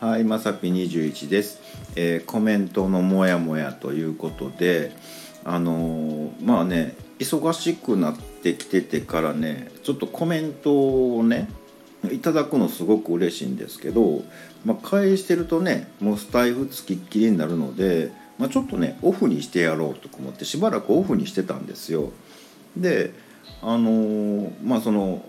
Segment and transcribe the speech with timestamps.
[0.00, 1.60] はいまさぴ21です、
[1.94, 4.92] えーコメントのモヤモヤということで
[5.44, 11.50] あのーまあね忙しくなってきててからねちょっとコメントをね
[12.10, 14.22] いただくのすごく嬉しいんですけど、
[14.64, 22.10] まあ、返してるとねもうスタイフつきっきりになるので、まあ、ちょっとねオフにしてやろうとか思ってしばらくオフにしてたんですよ。
[22.74, 23.12] で
[23.60, 25.22] あのーまあその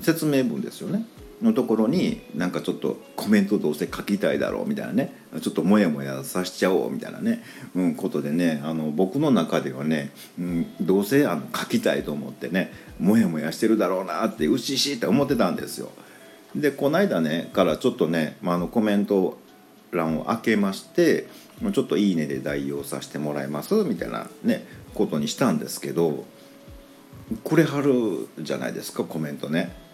[0.00, 1.04] 説明文ですよね
[1.42, 5.14] のところになんかちょっとコメントどうせ書きたいだろうみたいなね。
[5.40, 7.42] ちょっとモヤモヤさしちゃおうみたいなね、
[7.74, 15.90] うん、ことでねあの僕の中ではね、うん、どうせあの書きたいと思ってねモヤモヤしてるだろうなってうししって思ってたんですよ。
[16.56, 19.38] でこの間ねからちょっとね、まあ、あのコメント
[19.92, 21.28] 欄を開けまして
[21.72, 26.24] ちょっと「いいね」で代用させてもらいますみたいなねことにしたんですけど
[27.44, 29.87] くれはるじゃないですかコメントね。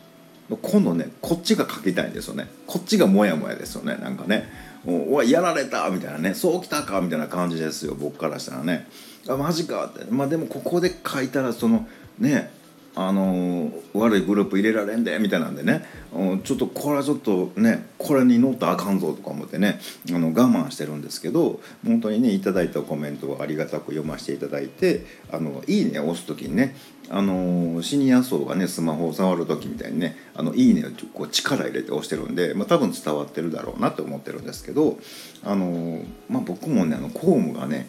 [0.51, 2.49] 今度ねこっちが書きたいんですよね。
[2.67, 3.97] こっちがモヤモヤですよね。
[3.97, 4.49] なんかね
[4.87, 7.95] 「おいやられた」みたいなね「そうきたか」みたいな感じですよ。
[7.95, 8.87] 僕からしたらね
[9.29, 10.05] 「あマジか」って。
[10.11, 12.51] まあでもここで書いたらそのね
[12.97, 15.85] あの悪いグループ入れられんでみたいなんでね。
[16.15, 26.77] うんちょっとこれはちょっとねこれに乗ったらあかんぞとか思ってねあの我慢してるんですけど本当にねいただいたコメントをありがたく読ませていただいて「あのいいね」を押す時にね
[27.11, 34.99] あのシニア層がねスマホを触る時みたいにね「あのいいね」をこう力入れて押してるんで、まあ、多分伝わってるだろうなと思ってるんですけど
[35.43, 37.89] あの、まあ、僕もねあの公務がね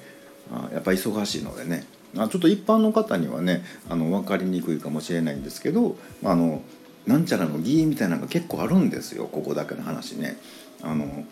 [0.52, 1.86] あやっぱ忙しいのでね
[2.18, 6.62] あちょっと一般の方にはねあの分かりにくいかもしれないんですけどあの
[7.06, 10.38] なんちゃらの儀みたいなのが結構あるんですよここだけの話ね。
[10.82, 11.26] あの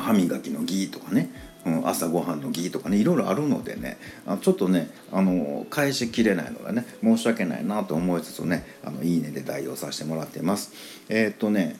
[0.00, 1.30] 歯磨きの儀とかね、
[1.64, 10.72] うん、朝ごはんの儀とかねいろいろあるのでねあちょっとねあの返しきれないのでね申し訳ないなと思いつつね「あのいいね」で代用させてもらっています。
[11.08, 11.76] えーっとね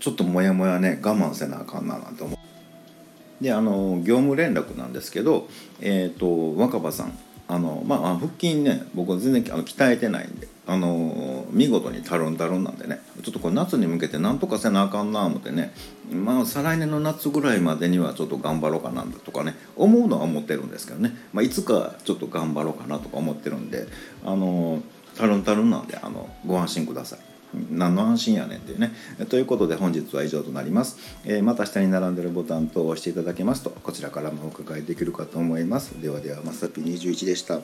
[0.00, 2.38] ちょっとモヤモヤね我慢せなあかんななんて思う。
[3.42, 5.48] であの業務連絡なんですけど、
[5.80, 7.18] えー、と若葉さん
[7.48, 15.72] あの、まあ、腹筋ね僕は全然あの鍛えてないんであの見事にタルンタルンなんでねちょっとこれ夏に向けてなんとかせなあかんな思ってね
[16.10, 23.86] まあ再来年の夏ぐらいまでにはちょっと頑張ろうかなんだとかね思うのは思ってるんですけどね、まあ、いつかちょっと頑張ろうかなとか思ってるんで
[24.24, 24.82] あの
[25.16, 27.35] たるんたるんなんであのご安心ください。
[27.70, 28.92] 何の安心やねんっていうね。
[29.28, 30.98] ということで本日は以上となります。
[31.24, 36.00] えーまた下に並んでるボタンと押していただけますとこちらからもお伺いできるかと思います。
[36.00, 37.60] ではではまさぴ21でした。